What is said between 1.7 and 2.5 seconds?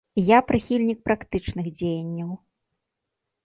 дзеянняў.